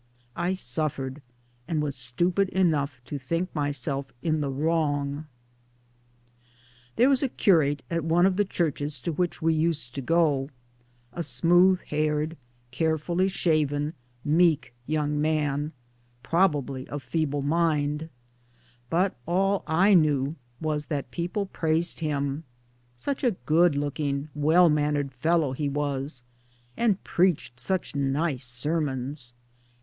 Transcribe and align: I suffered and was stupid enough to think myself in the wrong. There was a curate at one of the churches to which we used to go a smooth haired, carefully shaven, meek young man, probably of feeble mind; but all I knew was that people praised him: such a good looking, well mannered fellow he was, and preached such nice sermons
I 0.35 0.53
suffered 0.53 1.21
and 1.67 1.79
was 1.79 1.95
stupid 1.95 2.49
enough 2.49 2.99
to 3.05 3.19
think 3.19 3.53
myself 3.53 4.11
in 4.23 4.41
the 4.41 4.49
wrong. 4.49 5.27
There 6.95 7.07
was 7.07 7.21
a 7.21 7.29
curate 7.29 7.83
at 7.87 8.03
one 8.03 8.25
of 8.25 8.35
the 8.35 8.43
churches 8.43 8.99
to 9.01 9.11
which 9.11 9.43
we 9.43 9.53
used 9.53 9.93
to 9.93 10.01
go 10.01 10.49
a 11.13 11.21
smooth 11.21 11.81
haired, 11.81 12.35
carefully 12.71 13.27
shaven, 13.27 13.93
meek 14.25 14.73
young 14.87 15.21
man, 15.21 15.71
probably 16.23 16.87
of 16.87 17.03
feeble 17.03 17.43
mind; 17.43 18.09
but 18.89 19.15
all 19.27 19.61
I 19.67 19.93
knew 19.93 20.35
was 20.59 20.87
that 20.87 21.11
people 21.11 21.45
praised 21.45 21.99
him: 21.99 22.43
such 22.95 23.23
a 23.23 23.37
good 23.45 23.75
looking, 23.75 24.29
well 24.33 24.67
mannered 24.67 25.11
fellow 25.13 25.51
he 25.53 25.69
was, 25.69 26.23
and 26.75 27.03
preached 27.03 27.59
such 27.59 27.95
nice 27.95 28.47
sermons 28.47 29.35